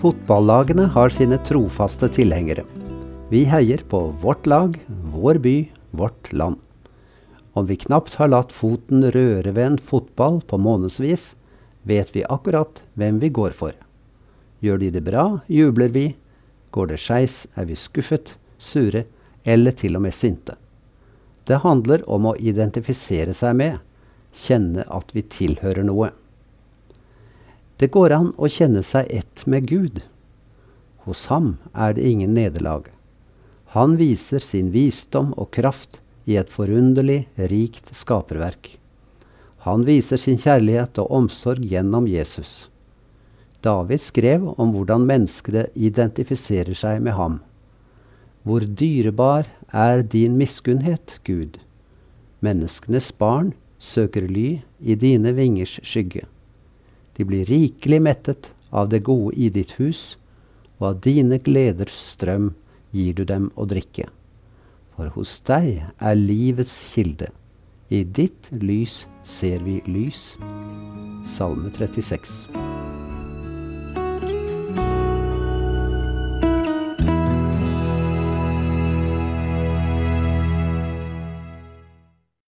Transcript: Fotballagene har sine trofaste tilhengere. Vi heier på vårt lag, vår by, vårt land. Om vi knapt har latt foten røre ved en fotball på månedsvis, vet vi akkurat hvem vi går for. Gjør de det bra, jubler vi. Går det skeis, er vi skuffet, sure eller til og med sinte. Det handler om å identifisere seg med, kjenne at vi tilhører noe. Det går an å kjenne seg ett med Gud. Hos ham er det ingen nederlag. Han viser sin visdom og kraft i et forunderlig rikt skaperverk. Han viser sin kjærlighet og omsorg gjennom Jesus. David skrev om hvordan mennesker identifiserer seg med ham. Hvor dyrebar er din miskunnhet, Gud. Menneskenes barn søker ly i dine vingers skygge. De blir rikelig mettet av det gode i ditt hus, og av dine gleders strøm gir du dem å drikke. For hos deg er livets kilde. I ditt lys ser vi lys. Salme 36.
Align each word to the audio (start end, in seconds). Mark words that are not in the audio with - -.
Fotballagene 0.00 0.86
har 0.94 1.10
sine 1.12 1.36
trofaste 1.44 2.08
tilhengere. 2.08 2.62
Vi 3.28 3.42
heier 3.44 3.82
på 3.88 3.98
vårt 4.22 4.46
lag, 4.48 4.78
vår 5.12 5.34
by, 5.44 5.68
vårt 5.90 6.32
land. 6.32 6.56
Om 7.52 7.66
vi 7.66 7.76
knapt 7.76 8.14
har 8.16 8.30
latt 8.32 8.52
foten 8.52 9.04
røre 9.12 9.52
ved 9.52 9.66
en 9.66 9.76
fotball 9.76 10.40
på 10.40 10.56
månedsvis, 10.56 11.34
vet 11.84 12.14
vi 12.16 12.24
akkurat 12.24 12.80
hvem 12.96 13.18
vi 13.20 13.28
går 13.28 13.52
for. 13.52 13.76
Gjør 14.64 14.80
de 14.80 14.88
det 14.94 15.04
bra, 15.04 15.26
jubler 15.52 15.92
vi. 15.92 16.06
Går 16.72 16.94
det 16.94 17.00
skeis, 17.04 17.44
er 17.52 17.68
vi 17.68 17.76
skuffet, 17.76 18.38
sure 18.56 19.04
eller 19.44 19.76
til 19.76 20.00
og 20.00 20.06
med 20.08 20.16
sinte. 20.16 20.56
Det 21.44 21.60
handler 21.60 22.08
om 22.08 22.30
å 22.30 22.38
identifisere 22.40 23.36
seg 23.36 23.52
med, 23.60 23.76
kjenne 24.32 24.88
at 24.88 25.12
vi 25.12 25.28
tilhører 25.28 25.84
noe. 25.84 26.14
Det 27.80 27.88
går 27.88 28.12
an 28.12 28.26
å 28.36 28.48
kjenne 28.52 28.82
seg 28.84 29.06
ett 29.08 29.46
med 29.48 29.64
Gud. 29.70 30.02
Hos 31.06 31.30
ham 31.32 31.54
er 31.72 31.94
det 31.96 32.04
ingen 32.04 32.34
nederlag. 32.36 32.90
Han 33.72 33.94
viser 33.96 34.44
sin 34.44 34.68
visdom 34.74 35.30
og 35.40 35.48
kraft 35.56 36.02
i 36.28 36.36
et 36.36 36.50
forunderlig 36.52 37.22
rikt 37.50 37.88
skaperverk. 37.96 38.74
Han 39.64 39.86
viser 39.88 40.20
sin 40.20 40.36
kjærlighet 40.40 41.00
og 41.00 41.14
omsorg 41.22 41.64
gjennom 41.70 42.04
Jesus. 42.10 42.68
David 43.64 44.04
skrev 44.04 44.44
om 44.60 44.74
hvordan 44.74 45.06
mennesker 45.08 45.70
identifiserer 45.72 46.76
seg 46.76 47.00
med 47.04 47.16
ham. 47.16 47.38
Hvor 48.44 48.60
dyrebar 48.64 49.48
er 49.72 50.02
din 50.04 50.36
miskunnhet, 50.36 51.16
Gud. 51.24 51.56
Menneskenes 52.44 53.08
barn 53.16 53.54
søker 53.80 54.28
ly 54.28 54.60
i 54.80 54.96
dine 55.00 55.32
vingers 55.36 55.78
skygge. 55.80 56.26
De 57.20 57.26
blir 57.28 57.44
rikelig 57.44 57.98
mettet 58.00 58.46
av 58.72 58.88
det 58.88 59.02
gode 59.04 59.34
i 59.36 59.50
ditt 59.52 59.74
hus, 59.76 60.16
og 60.80 60.86
av 60.88 61.02
dine 61.04 61.36
gleders 61.44 61.98
strøm 62.14 62.54
gir 62.96 63.12
du 63.18 63.26
dem 63.28 63.50
å 63.60 63.66
drikke. 63.68 64.06
For 64.96 65.12
hos 65.18 65.34
deg 65.44 65.82
er 65.84 66.16
livets 66.16 66.78
kilde. 66.94 67.28
I 67.92 68.06
ditt 68.08 68.48
lys 68.56 69.04
ser 69.20 69.60
vi 69.68 69.82
lys. 69.84 70.38
Salme 71.28 71.68
36. 71.76 72.59